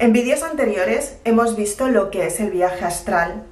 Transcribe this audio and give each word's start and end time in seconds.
En 0.00 0.12
vídeos 0.12 0.44
anteriores 0.44 1.16
hemos 1.24 1.56
visto 1.56 1.88
lo 1.88 2.12
que 2.12 2.28
es 2.28 2.38
el 2.38 2.50
viaje 2.50 2.84
astral 2.84 3.42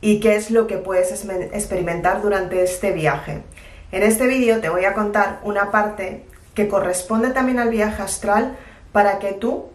y 0.00 0.20
qué 0.20 0.36
es 0.36 0.52
lo 0.52 0.68
que 0.68 0.78
puedes 0.78 1.10
experimentar 1.10 2.22
durante 2.22 2.62
este 2.62 2.92
viaje. 2.92 3.42
En 3.90 4.04
este 4.04 4.28
vídeo 4.28 4.60
te 4.60 4.68
voy 4.68 4.84
a 4.84 4.94
contar 4.94 5.40
una 5.42 5.72
parte 5.72 6.24
que 6.54 6.68
corresponde 6.68 7.30
también 7.30 7.58
al 7.58 7.70
viaje 7.70 8.00
astral 8.00 8.56
para 8.92 9.18
que 9.18 9.32
tú, 9.32 9.66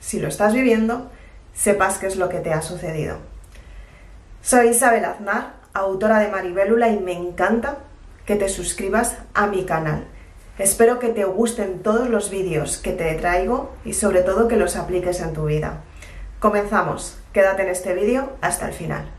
si 0.00 0.20
lo 0.20 0.28
estás 0.28 0.54
viviendo, 0.54 1.10
sepas 1.52 1.98
qué 1.98 2.06
es 2.06 2.16
lo 2.16 2.30
que 2.30 2.38
te 2.38 2.54
ha 2.54 2.62
sucedido. 2.62 3.18
Soy 4.40 4.68
Isabel 4.68 5.04
Aznar, 5.04 5.52
autora 5.74 6.20
de 6.20 6.28
Maribélula 6.28 6.88
y 6.88 6.98
me 6.98 7.12
encanta 7.12 7.76
que 8.24 8.36
te 8.36 8.48
suscribas 8.48 9.18
a 9.34 9.48
mi 9.48 9.66
canal. 9.66 10.06
Espero 10.60 10.98
que 10.98 11.08
te 11.08 11.24
gusten 11.24 11.78
todos 11.78 12.10
los 12.10 12.28
vídeos 12.28 12.76
que 12.76 12.92
te 12.92 13.14
traigo 13.14 13.70
y 13.82 13.94
sobre 13.94 14.20
todo 14.20 14.46
que 14.46 14.56
los 14.56 14.76
apliques 14.76 15.22
en 15.22 15.32
tu 15.32 15.46
vida. 15.46 15.84
Comenzamos, 16.38 17.16
quédate 17.32 17.62
en 17.62 17.70
este 17.70 17.94
vídeo 17.94 18.34
hasta 18.42 18.68
el 18.68 18.74
final. 18.74 19.10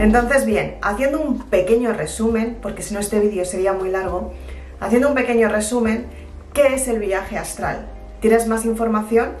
Entonces, 0.00 0.44
bien, 0.46 0.78
haciendo 0.82 1.20
un 1.20 1.38
pequeño 1.44 1.92
resumen, 1.92 2.58
porque 2.60 2.82
si 2.82 2.92
no 2.92 2.98
este 2.98 3.20
vídeo 3.20 3.44
sería 3.44 3.72
muy 3.72 3.88
largo, 3.88 4.32
haciendo 4.80 5.10
un 5.10 5.14
pequeño 5.14 5.48
resumen, 5.48 6.06
¿qué 6.52 6.74
es 6.74 6.88
el 6.88 6.98
viaje 6.98 7.38
astral? 7.38 7.86
¿Tienes 8.18 8.48
más 8.48 8.64
información? 8.64 9.34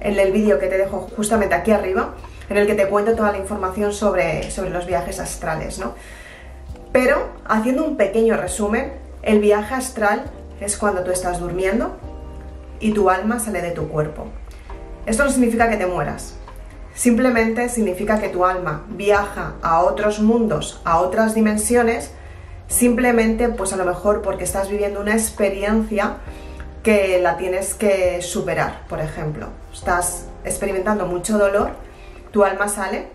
En 0.00 0.18
el 0.18 0.32
vídeo 0.32 0.58
que 0.58 0.66
te 0.66 0.76
dejo 0.76 1.08
justamente 1.14 1.54
aquí 1.54 1.70
arriba, 1.70 2.16
en 2.50 2.56
el 2.56 2.66
que 2.66 2.74
te 2.74 2.88
cuento 2.88 3.14
toda 3.14 3.32
la 3.32 3.38
información 3.38 3.92
sobre, 3.92 4.50
sobre 4.50 4.70
los 4.70 4.84
viajes 4.84 5.20
astrales, 5.20 5.78
¿no? 5.78 5.94
Pero, 6.92 7.28
haciendo 7.46 7.84
un 7.84 7.96
pequeño 7.96 8.36
resumen, 8.36 8.92
el 9.22 9.38
viaje 9.38 9.74
astral 9.74 10.24
es 10.60 10.76
cuando 10.76 11.04
tú 11.04 11.12
estás 11.12 11.38
durmiendo 11.38 11.96
y 12.80 12.92
tu 12.92 13.08
alma 13.08 13.38
sale 13.38 13.62
de 13.62 13.70
tu 13.70 13.88
cuerpo. 13.88 14.26
Esto 15.06 15.24
no 15.24 15.30
significa 15.30 15.70
que 15.70 15.76
te 15.76 15.86
mueras, 15.86 16.34
simplemente 16.92 17.68
significa 17.68 18.18
que 18.18 18.28
tu 18.28 18.44
alma 18.44 18.84
viaja 18.88 19.54
a 19.62 19.82
otros 19.82 20.20
mundos, 20.20 20.80
a 20.84 20.98
otras 20.98 21.34
dimensiones, 21.34 22.10
simplemente 22.66 23.48
pues 23.48 23.72
a 23.72 23.76
lo 23.76 23.84
mejor 23.84 24.22
porque 24.22 24.42
estás 24.42 24.68
viviendo 24.68 25.00
una 25.00 25.12
experiencia 25.12 26.16
que 26.82 27.20
la 27.20 27.36
tienes 27.36 27.74
que 27.74 28.20
superar, 28.22 28.86
por 28.88 29.00
ejemplo. 29.00 29.48
Estás 29.72 30.26
experimentando 30.44 31.06
mucho 31.06 31.38
dolor 31.38 31.89
tu 32.32 32.44
alma 32.44 32.68
sale 32.68 33.08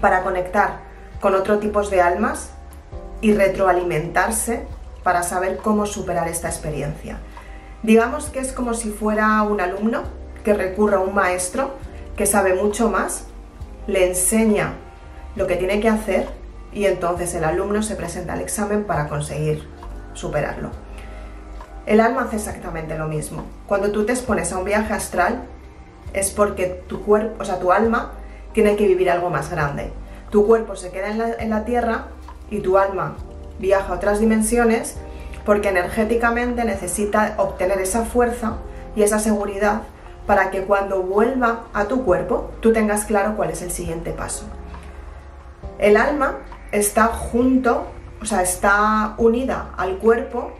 para 0.00 0.22
conectar 0.22 0.80
con 1.20 1.34
otro 1.34 1.58
tipo 1.58 1.82
de 1.82 2.00
almas 2.00 2.50
y 3.20 3.32
retroalimentarse 3.32 4.66
para 5.02 5.22
saber 5.22 5.58
cómo 5.58 5.86
superar 5.86 6.28
esta 6.28 6.48
experiencia. 6.48 7.18
Digamos 7.82 8.26
que 8.26 8.40
es 8.40 8.52
como 8.52 8.74
si 8.74 8.90
fuera 8.90 9.42
un 9.42 9.60
alumno 9.60 10.02
que 10.44 10.54
recurre 10.54 10.96
a 10.96 11.00
un 11.00 11.14
maestro 11.14 11.72
que 12.16 12.26
sabe 12.26 12.54
mucho 12.54 12.90
más, 12.90 13.24
le 13.86 14.08
enseña 14.08 14.74
lo 15.36 15.46
que 15.46 15.56
tiene 15.56 15.80
que 15.80 15.88
hacer 15.88 16.28
y 16.72 16.86
entonces 16.86 17.34
el 17.34 17.44
alumno 17.44 17.82
se 17.82 17.96
presenta 17.96 18.34
al 18.34 18.40
examen 18.40 18.84
para 18.84 19.08
conseguir 19.08 19.66
superarlo. 20.14 20.70
El 21.86 22.00
alma 22.00 22.22
hace 22.22 22.36
exactamente 22.36 22.98
lo 22.98 23.08
mismo. 23.08 23.44
Cuando 23.66 23.90
tú 23.92 24.04
te 24.04 24.12
expones 24.12 24.52
a 24.52 24.58
un 24.58 24.64
viaje 24.64 24.92
astral 24.92 25.44
es 26.12 26.30
porque 26.30 26.66
tu 26.86 27.02
cuerpo, 27.02 27.42
o 27.42 27.44
sea, 27.44 27.58
tu 27.60 27.72
alma 27.72 28.12
tiene 28.58 28.74
que 28.74 28.88
vivir 28.88 29.08
algo 29.08 29.30
más 29.30 29.50
grande. 29.50 29.92
Tu 30.30 30.44
cuerpo 30.44 30.74
se 30.74 30.90
queda 30.90 31.10
en 31.38 31.50
la, 31.50 31.64
tierra 31.64 32.06
y 32.50 32.58
tu 32.58 32.76
alma 32.76 33.14
viaja 33.60 33.92
a 33.92 33.96
otras 33.96 34.18
dimensiones 34.18 34.96
porque 35.44 35.68
energéticamente 35.68 36.64
necesita 36.64 37.36
obtener 37.36 37.80
esa 37.80 38.04
fuerza 38.04 38.54
y 38.96 39.04
esa 39.04 39.20
seguridad 39.20 39.82
para 40.26 40.50
que 40.50 40.62
cuando 40.62 41.04
vuelva 41.04 41.66
a 41.72 41.84
tu 41.84 42.04
cuerpo 42.04 42.50
tú 42.58 42.72
tengas 42.72 43.04
claro 43.04 43.36
cuál 43.36 43.50
es 43.50 43.62
el 43.62 43.70
siguiente 43.70 44.10
paso. 44.10 44.44
El 45.78 45.96
alma 45.96 46.38
está 46.72 47.04
junto, 47.04 47.86
o 48.20 48.24
sea, 48.24 48.42
está 48.42 49.14
unida 49.18 49.70
al 49.76 49.98
cuerpo 49.98 50.50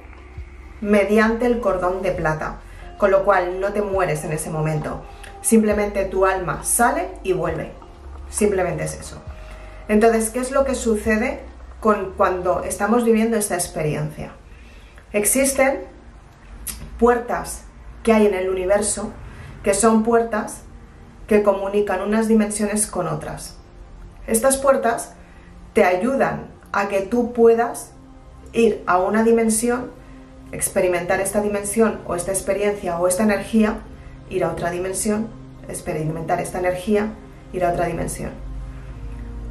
mediante 0.80 1.46
el 1.46 1.58
cordón 1.58 2.00
de 2.02 2.12
plata, 2.12 2.60
con 2.96 3.10
lo 3.10 3.24
cual 3.24 3.58
no 3.58 3.72
te 3.72 3.82
mueres 3.82 4.22
en 4.22 4.30
ese 4.30 4.50
momento. 4.50 5.02
Simplemente 5.40 6.04
tu 6.04 6.26
alma 6.26 6.62
sale 6.62 7.08
y 7.24 7.32
vuelve. 7.32 7.72
Simplemente 8.30 8.84
es 8.84 8.94
eso. 8.98 9.20
Entonces, 9.88 10.30
¿qué 10.30 10.40
es 10.40 10.50
lo 10.50 10.64
que 10.64 10.74
sucede 10.74 11.40
con 11.80 12.12
cuando 12.16 12.62
estamos 12.62 13.04
viviendo 13.04 13.36
esta 13.36 13.54
experiencia? 13.54 14.32
Existen 15.12 15.80
puertas 16.98 17.62
que 18.02 18.12
hay 18.12 18.26
en 18.26 18.34
el 18.34 18.50
universo 18.50 19.12
que 19.62 19.74
son 19.74 20.02
puertas 20.02 20.62
que 21.26 21.42
comunican 21.42 22.00
unas 22.02 22.28
dimensiones 22.28 22.86
con 22.86 23.06
otras. 23.06 23.56
Estas 24.26 24.56
puertas 24.56 25.12
te 25.72 25.84
ayudan 25.84 26.48
a 26.72 26.88
que 26.88 27.00
tú 27.02 27.32
puedas 27.32 27.92
ir 28.52 28.82
a 28.86 28.98
una 28.98 29.22
dimensión, 29.24 29.90
experimentar 30.52 31.20
esta 31.20 31.40
dimensión 31.40 32.00
o 32.06 32.14
esta 32.14 32.32
experiencia 32.32 32.98
o 32.98 33.08
esta 33.08 33.22
energía, 33.22 33.78
ir 34.30 34.44
a 34.44 34.52
otra 34.52 34.70
dimensión, 34.70 35.28
experimentar 35.68 36.40
esta 36.40 36.58
energía 36.58 37.12
ir 37.52 37.64
a 37.64 37.72
otra 37.72 37.86
dimensión. 37.86 38.30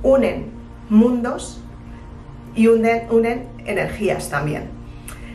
Unen 0.03 0.51
mundos 0.89 1.61
y 2.55 2.67
unen, 2.67 3.07
unen 3.11 3.47
energías 3.65 4.29
también. 4.29 4.69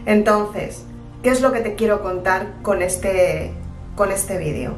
Entonces, 0.06 0.84
¿qué 1.22 1.30
es 1.30 1.40
lo 1.40 1.52
que 1.52 1.60
te 1.60 1.74
quiero 1.74 2.02
contar 2.02 2.54
con 2.62 2.82
este, 2.82 3.52
con 3.94 4.10
este 4.10 4.38
vídeo? 4.38 4.74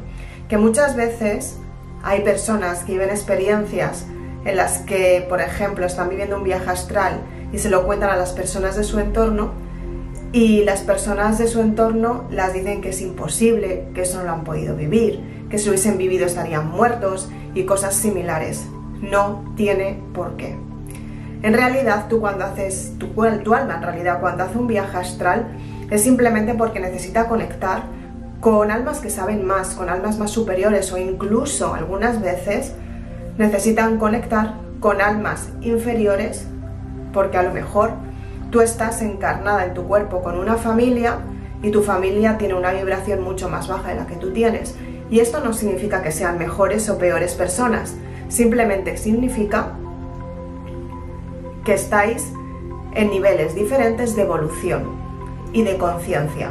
Que 0.49 0.57
muchas 0.57 0.95
veces 0.95 1.57
hay 2.03 2.21
personas 2.21 2.83
que 2.83 2.93
viven 2.93 3.09
experiencias 3.09 4.05
en 4.45 4.57
las 4.57 4.79
que, 4.79 5.25
por 5.27 5.41
ejemplo, 5.41 5.85
están 5.85 6.09
viviendo 6.09 6.37
un 6.37 6.43
viaje 6.43 6.69
astral 6.69 7.21
y 7.51 7.57
se 7.57 7.69
lo 7.69 7.85
cuentan 7.85 8.11
a 8.11 8.15
las 8.15 8.31
personas 8.33 8.75
de 8.75 8.83
su 8.83 8.99
entorno 8.99 9.53
y 10.31 10.63
las 10.63 10.81
personas 10.81 11.37
de 11.37 11.47
su 11.47 11.61
entorno 11.61 12.25
las 12.29 12.53
dicen 12.53 12.81
que 12.81 12.89
es 12.89 13.01
imposible, 13.01 13.85
que 13.95 14.01
eso 14.01 14.19
no 14.19 14.25
lo 14.25 14.31
han 14.31 14.43
podido 14.43 14.75
vivir, 14.75 15.34
que 15.49 15.57
si 15.57 15.69
hubiesen 15.69 15.97
vivido 15.97 16.25
estarían 16.25 16.69
muertos 16.69 17.29
y 17.53 17.63
cosas 17.63 17.95
similares. 17.95 18.65
No 19.01 19.43
tiene 19.55 19.99
por 20.13 20.37
qué. 20.37 20.55
En 21.41 21.53
realidad, 21.53 22.07
tú 22.09 22.19
cuando 22.19 22.45
haces, 22.45 22.93
tu, 22.97 23.07
tu 23.43 23.53
alma 23.53 23.75
en 23.75 23.81
realidad 23.83 24.19
cuando 24.19 24.43
hace 24.43 24.57
un 24.57 24.67
viaje 24.67 24.97
astral 24.97 25.47
es 25.89 26.01
simplemente 26.01 26.53
porque 26.55 26.79
necesita 26.79 27.27
conectar 27.27 27.83
con 28.39 28.71
almas 28.71 28.99
que 28.99 29.09
saben 29.09 29.45
más, 29.45 29.75
con 29.75 29.89
almas 29.89 30.17
más 30.17 30.31
superiores 30.31 30.91
o 30.91 30.97
incluso 30.97 31.73
algunas 31.73 32.21
veces 32.21 32.73
necesitan 33.37 33.97
conectar 33.97 34.55
con 34.79 35.01
almas 35.01 35.49
inferiores 35.61 36.47
porque 37.13 37.37
a 37.37 37.43
lo 37.43 37.53
mejor 37.53 37.91
tú 38.51 38.61
estás 38.61 39.01
encarnada 39.01 39.65
en 39.65 39.73
tu 39.73 39.83
cuerpo 39.87 40.21
con 40.21 40.37
una 40.37 40.55
familia 40.55 41.19
y 41.63 41.71
tu 41.71 41.81
familia 41.81 42.37
tiene 42.37 42.53
una 42.53 42.71
vibración 42.71 43.23
mucho 43.23 43.49
más 43.49 43.67
baja 43.67 43.89
de 43.89 43.95
la 43.95 44.05
que 44.05 44.15
tú 44.15 44.31
tienes 44.31 44.75
y 45.09 45.19
esto 45.19 45.39
no 45.39 45.53
significa 45.53 46.01
que 46.01 46.11
sean 46.11 46.37
mejores 46.37 46.89
o 46.89 46.97
peores 46.97 47.33
personas, 47.35 47.95
simplemente 48.27 48.97
significa 48.97 49.73
que 51.63 51.73
estáis 51.73 52.31
en 52.93 53.09
niveles 53.09 53.55
diferentes 53.55 54.15
de 54.15 54.23
evolución 54.23 54.83
y 55.53 55.63
de 55.63 55.77
conciencia. 55.77 56.49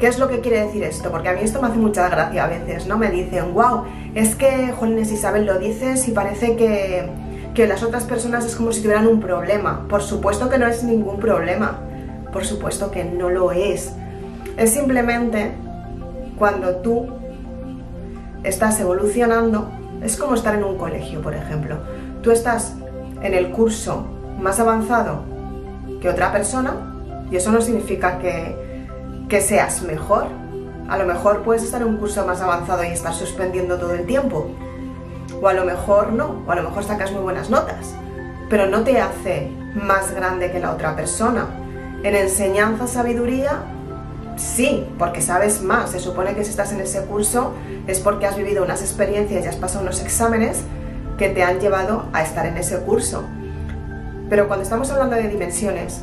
¿Qué 0.00 0.06
es 0.06 0.18
lo 0.18 0.28
que 0.28 0.40
quiere 0.40 0.64
decir 0.64 0.84
esto? 0.84 1.10
Porque 1.10 1.28
a 1.28 1.32
mí 1.32 1.40
esto 1.42 1.60
me 1.60 1.68
hace 1.68 1.78
mucha 1.78 2.08
gracia 2.08 2.44
a 2.44 2.48
veces, 2.48 2.86
¿no? 2.86 2.98
Me 2.98 3.10
dicen, 3.10 3.52
wow, 3.52 3.84
es 4.14 4.36
que, 4.36 4.72
Jolines 4.72 5.10
Isabel, 5.10 5.44
lo 5.44 5.58
dices 5.58 6.06
y 6.06 6.12
parece 6.12 6.54
que, 6.54 7.08
que 7.54 7.66
las 7.66 7.82
otras 7.82 8.04
personas 8.04 8.44
es 8.44 8.54
como 8.54 8.70
si 8.70 8.80
tuvieran 8.80 9.08
un 9.08 9.20
problema. 9.20 9.86
Por 9.88 10.02
supuesto 10.02 10.48
que 10.48 10.58
no 10.58 10.68
es 10.68 10.84
ningún 10.84 11.18
problema. 11.18 11.80
Por 12.32 12.44
supuesto 12.44 12.92
que 12.92 13.04
no 13.04 13.28
lo 13.28 13.50
es. 13.50 13.92
Es 14.56 14.72
simplemente 14.72 15.52
cuando 16.38 16.76
tú 16.76 17.17
estás 18.44 18.78
evolucionando, 18.80 19.70
es 20.02 20.16
como 20.16 20.34
estar 20.34 20.54
en 20.54 20.64
un 20.64 20.76
colegio, 20.76 21.20
por 21.20 21.34
ejemplo. 21.34 21.78
Tú 22.22 22.30
estás 22.30 22.74
en 23.22 23.34
el 23.34 23.50
curso 23.50 24.06
más 24.40 24.60
avanzado 24.60 25.22
que 26.00 26.08
otra 26.08 26.32
persona 26.32 26.74
y 27.30 27.36
eso 27.36 27.50
no 27.50 27.60
significa 27.60 28.18
que, 28.18 28.86
que 29.28 29.40
seas 29.40 29.82
mejor. 29.82 30.26
A 30.88 30.96
lo 30.96 31.04
mejor 31.04 31.42
puedes 31.42 31.62
estar 31.62 31.82
en 31.82 31.88
un 31.88 31.96
curso 31.98 32.24
más 32.24 32.40
avanzado 32.40 32.84
y 32.84 32.88
estar 32.88 33.12
suspendiendo 33.12 33.78
todo 33.78 33.94
el 33.94 34.06
tiempo. 34.06 34.50
O 35.42 35.48
a 35.48 35.52
lo 35.52 35.64
mejor 35.64 36.12
no, 36.12 36.42
o 36.46 36.50
a 36.50 36.56
lo 36.56 36.62
mejor 36.62 36.84
sacas 36.84 37.12
muy 37.12 37.22
buenas 37.22 37.50
notas. 37.50 37.94
Pero 38.48 38.66
no 38.66 38.82
te 38.82 39.00
hace 39.00 39.50
más 39.74 40.14
grande 40.14 40.50
que 40.50 40.60
la 40.60 40.72
otra 40.72 40.96
persona. 40.96 41.46
En 42.02 42.14
enseñanza, 42.14 42.86
sabiduría, 42.86 43.62
Sí, 44.38 44.86
porque 44.98 45.20
sabes 45.20 45.62
más. 45.62 45.90
Se 45.90 45.98
supone 45.98 46.34
que 46.34 46.44
si 46.44 46.50
estás 46.50 46.72
en 46.72 46.80
ese 46.80 47.02
curso 47.02 47.52
es 47.86 47.98
porque 47.98 48.26
has 48.26 48.36
vivido 48.36 48.64
unas 48.64 48.80
experiencias 48.82 49.44
y 49.44 49.48
has 49.48 49.56
pasado 49.56 49.82
unos 49.82 50.00
exámenes 50.00 50.62
que 51.18 51.28
te 51.28 51.42
han 51.42 51.58
llevado 51.58 52.04
a 52.12 52.22
estar 52.22 52.46
en 52.46 52.56
ese 52.56 52.78
curso. 52.78 53.24
Pero 54.30 54.46
cuando 54.46 54.62
estamos 54.62 54.90
hablando 54.90 55.16
de 55.16 55.28
dimensiones, 55.28 56.02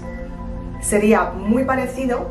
sería 0.81 1.31
muy 1.31 1.63
parecido, 1.63 2.29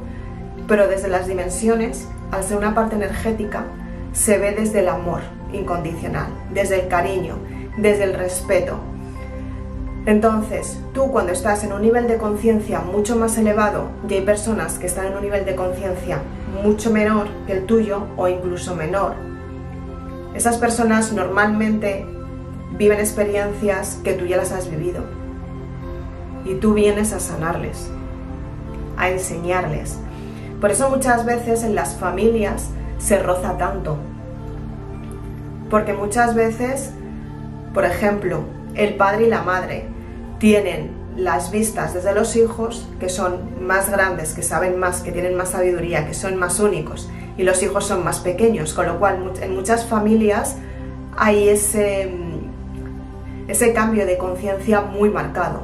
pero 0.69 0.89
desde 0.89 1.09
las 1.09 1.27
dimensiones, 1.27 2.07
al 2.31 2.45
ser 2.45 2.59
una 2.59 2.75
parte 2.75 2.97
energética, 2.97 3.65
se 4.13 4.39
ve 4.39 4.53
desde 4.53 4.81
el 4.81 4.89
amor 4.89 5.23
incondicional, 5.53 6.27
desde 6.53 6.83
el 6.83 6.89
cariño, 6.89 7.39
desde 7.79 8.05
el 8.05 8.13
respeto. 8.13 8.79
Entonces, 10.07 10.79
tú 10.93 11.11
cuando 11.11 11.33
estás 11.33 11.65
en 11.65 11.73
un 11.73 11.81
nivel 11.81 12.07
de 12.07 12.19
conciencia 12.19 12.81
mucho 12.81 13.17
más 13.17 13.39
elevado 13.39 13.89
y 14.09 14.15
hay 14.15 14.21
personas 14.21 14.79
que 14.79 14.87
están 14.87 15.07
en 15.07 15.15
un 15.15 15.23
nivel 15.23 15.47
de 15.47 15.55
conciencia 15.55 16.21
mucho 16.63 16.91
menor 16.91 17.27
que 17.47 17.55
el 17.55 17.65
tuyo 17.65 18.07
o 18.17 18.29
incluso 18.29 18.77
menor, 18.77 19.15
esas 20.35 20.59
personas 20.59 21.13
normalmente 21.13 22.05
viven 22.77 22.99
experiencias 22.99 24.01
que 24.05 24.13
tú 24.13 24.27
ya 24.27 24.37
las 24.37 24.53
has 24.53 24.69
vivido 24.69 25.05
y 26.45 26.57
tú 26.57 26.75
vienes 26.75 27.15
a 27.15 27.21
sanarles, 27.21 27.91
a 28.99 29.09
enseñarles. 29.09 29.99
Por 30.61 30.71
eso 30.71 30.91
muchas 30.91 31.25
veces 31.25 31.63
en 31.63 31.75
las 31.75 31.97
familias 31.97 32.69
se 32.99 33.19
roza 33.19 33.57
tanto. 33.57 33.97
Porque 35.71 35.95
muchas 35.95 36.35
veces, 36.35 36.91
por 37.73 37.85
ejemplo, 37.87 38.45
el 38.75 38.97
padre 38.97 39.27
y 39.27 39.31
la 39.31 39.43
madre 39.43 39.94
tienen 40.45 40.91
las 41.17 41.51
vistas 41.51 41.95
desde 41.95 42.15
los 42.15 42.37
hijos 42.37 42.87
que 43.01 43.09
son 43.09 43.67
más 43.67 43.91
grandes, 43.91 44.35
que 44.35 44.43
saben 44.43 44.79
más, 44.79 45.01
que 45.01 45.11
tienen 45.11 45.37
más 45.37 45.53
sabiduría, 45.53 46.07
que 46.07 46.13
son 46.13 46.37
más 46.37 46.61
únicos 46.61 47.09
y 47.39 47.45
los 47.45 47.63
hijos 47.63 47.87
son 47.87 48.05
más 48.05 48.21
pequeños, 48.21 48.75
con 48.75 48.87
lo 48.87 48.99
cual 48.99 49.33
en 49.41 49.55
muchas 49.55 49.87
familias 49.87 50.57
hay 51.17 51.49
ese, 51.49 52.13
ese 53.49 53.73
cambio 53.73 54.05
de 54.05 54.19
conciencia 54.19 54.83
muy 54.83 55.09
marcado. 55.09 55.63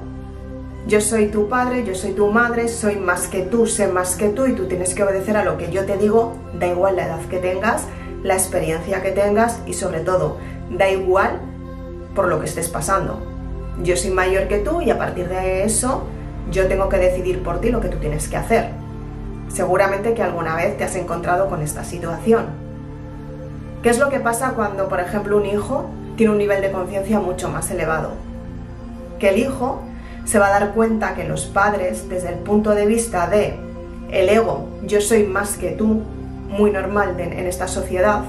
Yo 0.87 1.03
soy 1.03 1.27
tu 1.27 1.51
padre, 1.51 1.85
yo 1.85 1.95
soy 1.95 2.13
tu 2.13 2.29
madre, 2.29 2.67
soy 2.67 2.97
más 2.97 3.29
que 3.29 3.43
tú, 3.43 3.67
sé 3.67 3.87
más 3.87 4.17
que 4.17 4.31
tú 4.31 4.47
y 4.47 4.55
tú 4.55 4.67
tienes 4.67 4.95
que 4.95 5.03
obedecer 5.03 5.37
a 5.37 5.45
lo 5.45 5.59
que 5.59 5.71
yo 5.71 5.85
te 5.85 5.99
digo, 5.99 6.39
da 6.59 6.69
igual 6.69 6.97
la 6.97 7.05
edad 7.05 7.21
que 7.29 7.37
tengas, 7.37 7.85
la 8.23 8.33
experiencia 8.33 9.03
que 9.03 9.11
tengas 9.11 9.61
y 9.67 9.75
sobre 9.75 10.01
todo, 10.01 10.39
da 10.71 10.89
igual 10.89 11.39
por 12.15 12.29
lo 12.29 12.41
que 12.41 12.47
estés 12.47 12.71
pasando. 12.71 13.40
Yo 13.83 13.97
soy 13.97 14.11
mayor 14.11 14.49
que 14.49 14.59
tú 14.59 14.81
y 14.81 14.91
a 14.91 14.99
partir 14.99 15.29
de 15.29 15.65
eso 15.65 16.05
yo 16.51 16.67
tengo 16.67 16.89
que 16.89 16.99
decidir 16.99 17.43
por 17.43 17.61
ti 17.61 17.71
lo 17.71 17.81
que 17.81 17.89
tú 17.89 17.99
tienes 17.99 18.29
que 18.29 18.37
hacer. 18.37 18.71
Seguramente 19.49 20.15
que 20.15 20.23
alguna 20.23 20.57
vez 20.57 20.77
te 20.77 20.85
has 20.85 20.97
encontrado 20.97 21.49
con 21.49 21.63
esta 21.63 21.85
situación. 21.85 22.47
¿Qué 23.83 23.89
es 23.89 23.99
lo 23.99 24.11
que 24.11 24.21
pasa 24.21 24.53
cuando, 24.55 24.89
por 24.89 25.01
ejemplo, 25.01 25.37
un 25.37 25.47
hijo 25.47 25.87
tiene 26.17 26.33
un 26.33 26.39
nivel 26.39 26.61
de 26.61 26.71
conciencia 26.71 27.19
mucho 27.19 27.49
más 27.49 27.71
elevado? 27.71 28.11
Que 29.19 29.31
el 29.31 29.39
hijo 29.39 29.83
se 30.25 30.39
va 30.39 30.49
a 30.49 30.61
dar 30.61 30.73
cuenta 30.75 31.15
que 31.15 31.25
los 31.25 31.47
padres, 31.47 32.09
desde 32.09 32.29
el 32.29 32.37
punto 32.41 32.75
de 32.75 32.87
vista 32.87 33.27
de 33.27 33.59
el 34.11 34.29
ego, 34.29 34.69
yo 34.85 35.01
soy 35.01 35.25
más 35.25 35.57
que 35.57 35.71
tú, 35.71 36.03
muy 36.49 36.71
normal 36.71 37.19
en 37.19 37.47
esta 37.47 37.69
sociedad, 37.69 38.23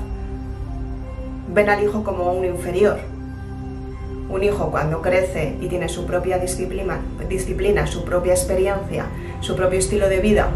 ven 1.54 1.70
al 1.70 1.84
hijo 1.84 2.04
como 2.04 2.32
un 2.32 2.46
inferior. 2.46 3.00
Un 4.32 4.44
hijo 4.44 4.72
cuando 4.72 5.02
crece 5.02 5.58
y 5.60 5.68
tiene 5.68 5.90
su 5.90 6.06
propia 6.06 6.40
disciplina, 6.40 7.02
disciplina, 7.28 7.86
su 7.86 8.06
propia 8.06 8.34
experiencia, 8.34 9.06
su 9.42 9.56
propio 9.56 9.78
estilo 9.78 10.08
de 10.08 10.20
vida, 10.20 10.50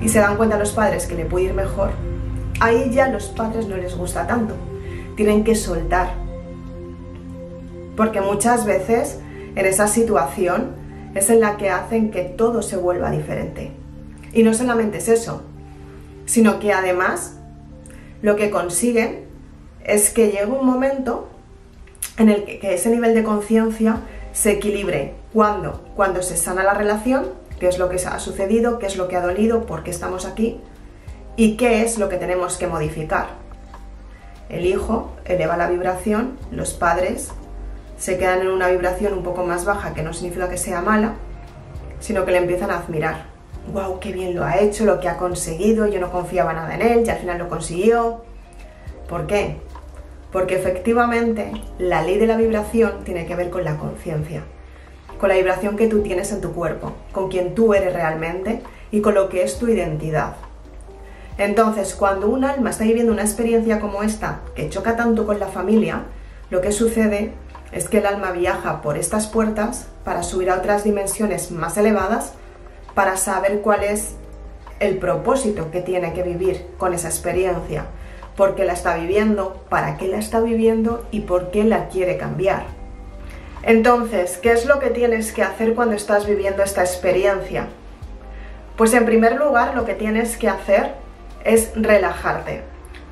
y 0.00 0.08
se 0.08 0.20
dan 0.20 0.36
cuenta 0.36 0.58
los 0.58 0.72
padres 0.72 1.06
que 1.06 1.14
le 1.14 1.26
puede 1.26 1.46
ir 1.46 1.54
mejor, 1.54 1.90
ahí 2.60 2.90
ya 2.90 3.08
los 3.08 3.26
padres 3.26 3.66
no 3.66 3.76
les 3.76 3.96
gusta 3.96 4.26
tanto. 4.26 4.54
Tienen 5.16 5.44
que 5.44 5.54
soltar. 5.54 6.14
Porque 7.96 8.20
muchas 8.20 8.64
veces 8.64 9.18
en 9.54 9.66
esa 9.66 9.86
situación 9.86 10.70
es 11.14 11.28
en 11.28 11.40
la 11.40 11.56
que 11.56 11.68
hacen 11.68 12.10
que 12.10 12.22
todo 12.22 12.62
se 12.62 12.76
vuelva 12.76 13.10
diferente. 13.10 13.72
Y 14.32 14.42
no 14.42 14.54
solamente 14.54 14.98
es 14.98 15.08
eso, 15.08 15.42
sino 16.24 16.60
que 16.60 16.72
además 16.72 17.36
lo 18.22 18.36
que 18.36 18.50
consiguen 18.50 19.24
es 19.84 20.10
que 20.10 20.26
llegue 20.26 20.46
un 20.46 20.64
momento 20.64 21.28
en 22.18 22.28
el 22.28 22.44
que, 22.44 22.74
ese 22.74 22.90
nivel 22.90 23.14
de 23.14 23.24
conciencia 23.24 24.00
se 24.32 24.52
equilibre. 24.52 25.14
¿Cuándo? 25.32 25.84
Cuando 25.94 26.22
se 26.22 26.36
sana 26.36 26.62
la 26.62 26.74
relación 26.74 27.40
qué 27.60 27.68
es 27.68 27.78
lo 27.78 27.88
que 27.88 27.96
ha 27.96 28.18
sucedido, 28.18 28.78
qué 28.78 28.86
es 28.86 28.96
lo 28.96 29.06
que 29.06 29.16
ha 29.16 29.20
dolido, 29.20 29.66
por 29.66 29.84
qué 29.84 29.90
estamos 29.90 30.24
aquí 30.24 30.60
y 31.36 31.56
qué 31.56 31.82
es 31.82 31.98
lo 31.98 32.08
que 32.08 32.16
tenemos 32.16 32.56
que 32.56 32.66
modificar. 32.66 33.28
El 34.48 34.66
hijo 34.66 35.12
eleva 35.26 35.56
la 35.56 35.68
vibración, 35.68 36.38
los 36.50 36.72
padres 36.72 37.30
se 37.98 38.18
quedan 38.18 38.40
en 38.40 38.48
una 38.48 38.68
vibración 38.68 39.12
un 39.12 39.22
poco 39.22 39.44
más 39.44 39.66
baja, 39.66 39.92
que 39.92 40.02
no 40.02 40.14
significa 40.14 40.48
que 40.48 40.56
sea 40.56 40.80
mala, 40.80 41.14
sino 42.00 42.24
que 42.24 42.32
le 42.32 42.38
empiezan 42.38 42.70
a 42.70 42.78
admirar. 42.78 43.26
¡Wow! 43.72 44.00
¡Qué 44.00 44.10
bien 44.10 44.34
lo 44.34 44.42
ha 44.42 44.58
hecho, 44.58 44.86
lo 44.86 44.98
que 44.98 45.08
ha 45.08 45.18
conseguido! 45.18 45.86
Yo 45.86 46.00
no 46.00 46.10
confiaba 46.10 46.54
nada 46.54 46.74
en 46.74 46.82
él 46.82 47.02
y 47.06 47.10
al 47.10 47.18
final 47.18 47.38
lo 47.38 47.48
consiguió. 47.48 48.22
¿Por 49.06 49.26
qué? 49.26 49.58
Porque 50.32 50.56
efectivamente 50.56 51.52
la 51.78 52.02
ley 52.02 52.18
de 52.18 52.26
la 52.26 52.36
vibración 52.36 53.04
tiene 53.04 53.26
que 53.26 53.36
ver 53.36 53.50
con 53.50 53.64
la 53.64 53.76
conciencia 53.76 54.44
con 55.20 55.28
la 55.28 55.36
vibración 55.36 55.76
que 55.76 55.86
tú 55.86 56.00
tienes 56.00 56.32
en 56.32 56.40
tu 56.40 56.52
cuerpo, 56.52 56.94
con 57.12 57.28
quien 57.28 57.54
tú 57.54 57.74
eres 57.74 57.92
realmente 57.92 58.62
y 58.90 59.02
con 59.02 59.14
lo 59.14 59.28
que 59.28 59.42
es 59.42 59.58
tu 59.58 59.68
identidad. 59.68 60.36
Entonces, 61.36 61.94
cuando 61.94 62.28
un 62.28 62.44
alma 62.44 62.70
está 62.70 62.84
viviendo 62.84 63.12
una 63.12 63.22
experiencia 63.22 63.80
como 63.80 64.02
esta, 64.02 64.40
que 64.54 64.70
choca 64.70 64.96
tanto 64.96 65.26
con 65.26 65.38
la 65.38 65.48
familia, 65.48 66.04
lo 66.48 66.62
que 66.62 66.72
sucede 66.72 67.32
es 67.70 67.88
que 67.88 67.98
el 67.98 68.06
alma 68.06 68.32
viaja 68.32 68.80
por 68.80 68.96
estas 68.96 69.26
puertas 69.26 69.88
para 70.04 70.22
subir 70.22 70.50
a 70.50 70.56
otras 70.56 70.84
dimensiones 70.84 71.50
más 71.50 71.76
elevadas, 71.76 72.32
para 72.94 73.16
saber 73.18 73.60
cuál 73.60 73.84
es 73.84 74.14
el 74.80 74.96
propósito 74.96 75.70
que 75.70 75.82
tiene 75.82 76.14
que 76.14 76.22
vivir 76.22 76.66
con 76.78 76.94
esa 76.94 77.08
experiencia, 77.08 77.86
por 78.40 78.54
qué 78.54 78.64
la 78.64 78.72
está 78.72 78.96
viviendo, 78.96 79.62
para 79.68 79.98
qué 79.98 80.08
la 80.08 80.16
está 80.16 80.40
viviendo 80.40 81.04
y 81.10 81.20
por 81.20 81.50
qué 81.50 81.62
la 81.62 81.88
quiere 81.88 82.16
cambiar. 82.16 82.62
Entonces, 83.62 84.38
¿qué 84.38 84.52
es 84.52 84.64
lo 84.64 84.78
que 84.78 84.88
tienes 84.88 85.32
que 85.32 85.42
hacer 85.42 85.74
cuando 85.74 85.94
estás 85.94 86.26
viviendo 86.26 86.62
esta 86.62 86.80
experiencia? 86.80 87.66
Pues 88.78 88.94
en 88.94 89.04
primer 89.04 89.36
lugar 89.36 89.74
lo 89.74 89.84
que 89.84 89.92
tienes 89.92 90.38
que 90.38 90.48
hacer 90.48 90.94
es 91.44 91.72
relajarte, 91.74 92.62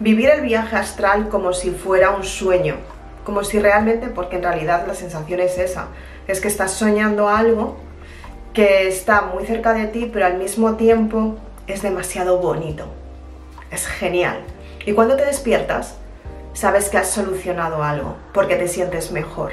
vivir 0.00 0.30
el 0.30 0.40
viaje 0.40 0.76
astral 0.76 1.28
como 1.28 1.52
si 1.52 1.72
fuera 1.72 2.08
un 2.08 2.24
sueño, 2.24 2.76
como 3.22 3.44
si 3.44 3.58
realmente, 3.58 4.06
porque 4.06 4.36
en 4.36 4.44
realidad 4.44 4.86
la 4.86 4.94
sensación 4.94 5.40
es 5.40 5.58
esa, 5.58 5.88
es 6.26 6.40
que 6.40 6.48
estás 6.48 6.70
soñando 6.70 7.28
algo 7.28 7.76
que 8.54 8.88
está 8.88 9.20
muy 9.20 9.44
cerca 9.44 9.74
de 9.74 9.88
ti, 9.88 10.08
pero 10.10 10.24
al 10.24 10.38
mismo 10.38 10.76
tiempo 10.76 11.36
es 11.66 11.82
demasiado 11.82 12.38
bonito, 12.38 12.86
es 13.70 13.86
genial. 13.86 14.42
Y 14.88 14.94
cuando 14.94 15.16
te 15.16 15.26
despiertas, 15.26 15.96
sabes 16.54 16.88
que 16.88 16.96
has 16.96 17.10
solucionado 17.10 17.84
algo, 17.84 18.16
porque 18.32 18.56
te 18.56 18.68
sientes 18.68 19.12
mejor. 19.12 19.52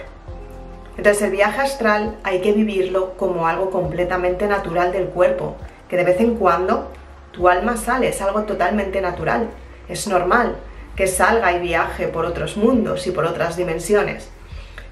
Entonces 0.95 1.23
el 1.23 1.31
viaje 1.31 1.59
astral 1.59 2.15
hay 2.23 2.39
que 2.39 2.53
vivirlo 2.53 3.17
como 3.17 3.45
algo 3.45 3.69
completamente 3.69 4.47
natural 4.47 4.93
del 4.93 5.07
cuerpo, 5.07 5.57
que 5.89 5.97
de 5.97 6.05
vez 6.05 6.21
en 6.21 6.37
cuando 6.37 6.89
tu 7.33 7.49
alma 7.49 7.75
sale, 7.75 8.07
es 8.07 8.21
algo 8.21 8.43
totalmente 8.43 9.01
natural, 9.01 9.49
es 9.89 10.07
normal 10.07 10.55
que 10.95 11.05
salga 11.05 11.51
y 11.51 11.59
viaje 11.59 12.07
por 12.07 12.23
otros 12.23 12.55
mundos 12.55 13.05
y 13.05 13.11
por 13.11 13.25
otras 13.25 13.57
dimensiones. 13.57 14.29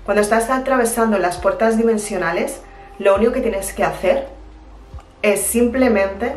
Cuando 0.03 0.21
estás 0.21 0.49
atravesando 0.49 1.19
las 1.19 1.37
puertas 1.37 1.77
dimensionales, 1.77 2.59
lo 2.99 3.15
único 3.15 3.31
que 3.31 3.39
tienes 3.39 3.71
que 3.71 3.85
hacer 3.85 4.27
es 5.21 5.39
simplemente 5.39 6.33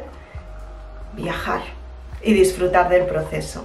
viajar 1.14 1.62
y 2.22 2.34
disfrutar 2.34 2.88
del 2.88 3.06
proceso. 3.06 3.64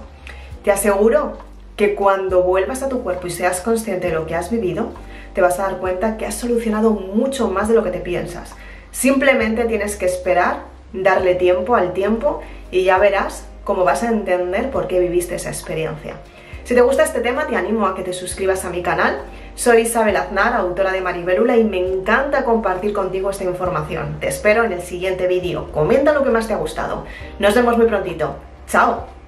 Te 0.62 0.70
aseguro 0.70 1.38
que 1.76 1.94
cuando 1.94 2.42
vuelvas 2.42 2.82
a 2.82 2.88
tu 2.88 3.02
cuerpo 3.02 3.26
y 3.26 3.30
seas 3.30 3.60
consciente 3.60 4.08
de 4.08 4.14
lo 4.14 4.26
que 4.26 4.36
has 4.36 4.50
vivido, 4.50 4.90
te 5.34 5.40
vas 5.40 5.58
a 5.58 5.64
dar 5.64 5.78
cuenta 5.78 6.16
que 6.16 6.26
has 6.26 6.34
solucionado 6.34 6.90
mucho 6.90 7.48
más 7.48 7.68
de 7.68 7.74
lo 7.74 7.82
que 7.82 7.90
te 7.90 8.00
piensas. 8.00 8.54
Simplemente 8.90 9.64
tienes 9.64 9.96
que 9.96 10.06
esperar, 10.06 10.60
darle 10.92 11.34
tiempo 11.34 11.74
al 11.74 11.92
tiempo 11.92 12.42
y 12.70 12.84
ya 12.84 12.98
verás 12.98 13.46
cómo 13.64 13.84
vas 13.84 14.02
a 14.02 14.10
entender 14.10 14.70
por 14.70 14.86
qué 14.86 15.00
viviste 15.00 15.34
esa 15.34 15.48
experiencia. 15.48 16.16
Si 16.64 16.74
te 16.74 16.80
gusta 16.80 17.02
este 17.02 17.20
tema, 17.20 17.48
te 17.48 17.56
animo 17.56 17.86
a 17.86 17.96
que 17.96 18.02
te 18.02 18.12
suscribas 18.12 18.64
a 18.64 18.70
mi 18.70 18.82
canal. 18.82 19.18
Soy 19.56 19.82
Isabel 19.82 20.16
Aznar, 20.16 20.54
autora 20.54 20.92
de 20.92 21.00
Maribelula, 21.00 21.56
y 21.56 21.64
me 21.64 21.78
encanta 21.78 22.44
compartir 22.44 22.92
contigo 22.92 23.30
esta 23.30 23.44
información. 23.44 24.18
Te 24.20 24.28
espero 24.28 24.62
en 24.62 24.72
el 24.72 24.82
siguiente 24.82 25.26
vídeo. 25.26 25.72
Comenta 25.72 26.12
lo 26.12 26.22
que 26.22 26.30
más 26.30 26.46
te 26.46 26.54
ha 26.54 26.58
gustado. 26.58 27.04
Nos 27.40 27.54
vemos 27.54 27.76
muy 27.76 27.86
prontito. 27.86 28.36
¡Chao! 28.68 29.21